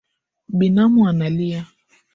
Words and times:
Binamu 0.49 1.07
analia 1.07 1.67